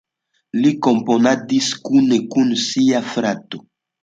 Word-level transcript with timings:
Li 0.61 0.71
komponadis 0.87 1.67
kune 1.91 2.19
kun 2.33 2.51
sia 2.65 3.05
frato. 3.13 3.63